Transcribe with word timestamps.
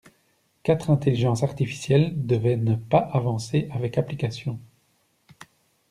Quatre 0.63 0.89
intelligences 0.89 1.43
artificielles 1.43 2.11
devaient 2.15 2.57
ne 2.57 2.73
pas 2.73 2.97
avancer 3.13 3.67
avec 3.71 3.99
application. 3.99 4.57